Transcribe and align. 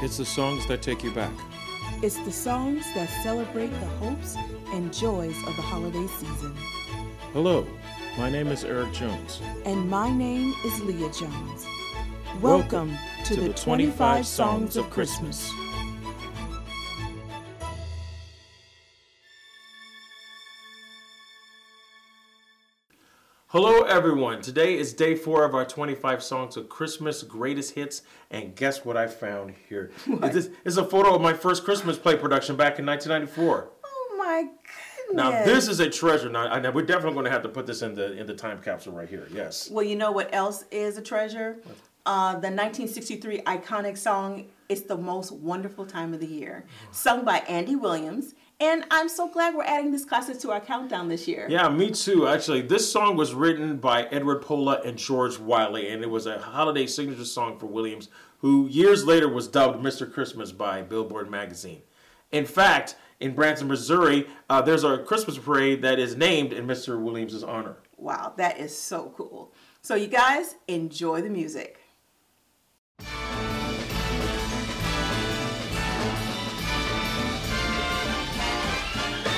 It's 0.00 0.16
the 0.16 0.24
songs 0.24 0.64
that 0.68 0.80
take 0.80 1.02
you 1.02 1.10
back. 1.10 1.32
It's 2.02 2.18
the 2.18 2.30
songs 2.30 2.84
that 2.94 3.08
celebrate 3.24 3.70
the 3.80 3.86
hopes 3.98 4.36
and 4.72 4.94
joys 4.94 5.36
of 5.38 5.56
the 5.56 5.62
holiday 5.62 6.06
season. 6.06 6.54
Hello, 7.32 7.66
my 8.16 8.30
name 8.30 8.46
is 8.46 8.62
Eric 8.62 8.92
Jones. 8.92 9.42
And 9.64 9.90
my 9.90 10.08
name 10.08 10.54
is 10.64 10.80
Leah 10.82 11.10
Jones. 11.10 11.66
Welcome, 12.40 12.90
Welcome 12.90 12.98
to, 13.24 13.40
the 13.40 13.52
25 13.54 14.24
Songs 14.24 14.76
of 14.76 14.88
Christmas. 14.88 15.50
Hello, 23.52 23.80
everyone. 23.84 24.42
Today 24.42 24.76
is 24.76 24.92
day 24.92 25.14
four 25.14 25.42
of 25.42 25.54
our 25.54 25.64
25 25.64 26.22
Songs 26.22 26.58
of 26.58 26.68
Christmas 26.68 27.22
Greatest 27.22 27.76
Hits. 27.76 28.02
And 28.30 28.54
guess 28.54 28.84
what 28.84 28.94
I 28.98 29.06
found 29.06 29.54
here? 29.70 29.90
This 30.20 30.48
this 30.48 30.50
is 30.66 30.76
a 30.76 30.84
photo 30.84 31.14
of 31.14 31.22
my 31.22 31.32
first 31.32 31.64
Christmas 31.64 31.96
play 31.96 32.14
production 32.14 32.56
back 32.56 32.78
in 32.78 32.84
1994. 32.84 33.70
Oh 33.86 34.14
my 34.18 34.42
goodness. 34.42 35.14
Now, 35.14 35.30
this 35.46 35.66
is 35.66 35.80
a 35.80 35.88
treasure. 35.88 36.28
Now, 36.28 36.48
I 36.48 36.60
know 36.60 36.70
we're 36.70 36.82
definitely 36.84 37.14
going 37.14 37.24
to 37.24 37.30
have 37.30 37.42
to 37.42 37.48
put 37.48 37.66
this 37.66 37.80
in 37.80 37.94
the 37.94 38.12
in 38.18 38.26
the 38.26 38.34
time 38.34 38.60
capsule 38.60 38.92
right 38.92 39.08
here. 39.08 39.26
Yes. 39.32 39.70
Well, 39.70 39.82
you 39.82 39.96
know 39.96 40.12
what 40.12 40.28
else 40.34 40.66
is 40.70 40.98
a 40.98 41.02
treasure? 41.02 41.56
Uh, 42.04 42.32
the 42.32 42.50
1963 42.50 43.40
iconic 43.42 43.96
song, 43.96 44.44
It's 44.68 44.82
the 44.82 44.98
Most 44.98 45.32
Wonderful 45.32 45.86
Time 45.86 46.12
of 46.12 46.20
the 46.20 46.26
Year, 46.26 46.66
sung 46.90 47.24
by 47.24 47.38
Andy 47.48 47.76
Williams. 47.76 48.34
And 48.60 48.84
I'm 48.90 49.08
so 49.08 49.28
glad 49.28 49.54
we're 49.54 49.62
adding 49.62 49.92
this 49.92 50.04
classic 50.04 50.40
to 50.40 50.50
our 50.50 50.60
countdown 50.60 51.08
this 51.08 51.28
year. 51.28 51.46
Yeah, 51.48 51.68
me 51.68 51.92
too. 51.92 52.26
Actually, 52.26 52.62
this 52.62 52.90
song 52.90 53.16
was 53.16 53.32
written 53.32 53.76
by 53.76 54.04
Edward 54.06 54.42
Pola 54.42 54.80
and 54.84 54.98
George 54.98 55.38
Wiley, 55.38 55.88
and 55.88 56.02
it 56.02 56.10
was 56.10 56.26
a 56.26 56.40
holiday 56.40 56.84
signature 56.84 57.24
song 57.24 57.56
for 57.56 57.66
Williams, 57.66 58.08
who 58.40 58.66
years 58.66 59.04
later 59.04 59.28
was 59.28 59.46
dubbed 59.46 59.80
Mr. 59.80 60.12
Christmas 60.12 60.50
by 60.50 60.82
Billboard 60.82 61.30
magazine. 61.30 61.82
In 62.32 62.44
fact, 62.44 62.96
in 63.20 63.32
Branson, 63.32 63.68
Missouri, 63.68 64.26
uh, 64.50 64.60
there's 64.60 64.82
a 64.82 64.98
Christmas 64.98 65.38
parade 65.38 65.80
that 65.82 66.00
is 66.00 66.16
named 66.16 66.52
in 66.52 66.66
Mr. 66.66 67.00
Williams' 67.00 67.44
honor. 67.44 67.76
Wow, 67.96 68.34
that 68.38 68.58
is 68.58 68.76
so 68.76 69.12
cool. 69.16 69.52
So, 69.82 69.94
you 69.94 70.08
guys, 70.08 70.56
enjoy 70.66 71.22
the 71.22 71.30
music. 71.30 71.80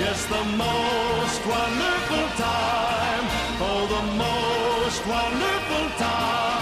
Yes, 0.00 0.24
the 0.24 0.44
most 0.56 1.46
wonderful 1.46 2.26
time. 2.40 3.24
Oh, 3.60 3.86
the 3.86 4.02
most 4.16 5.06
wonderful 5.06 5.98
time. 5.98 6.59